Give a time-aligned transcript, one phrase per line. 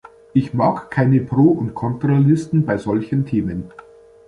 [0.33, 3.69] Ich mag keine Pro und Kontra Listen bei solchen Themen.